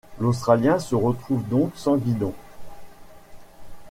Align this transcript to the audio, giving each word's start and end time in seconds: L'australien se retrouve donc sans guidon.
L'australien 0.19 0.79
se 0.79 0.95
retrouve 0.95 1.47
donc 1.47 1.73
sans 1.75 1.95
guidon. 1.95 2.33